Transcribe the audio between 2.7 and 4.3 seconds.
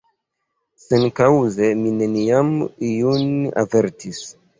iun avertis.